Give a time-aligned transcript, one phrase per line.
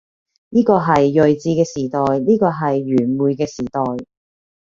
[0.49, 3.83] 呢個係睿智嘅時代，呢個係愚昧嘅時代，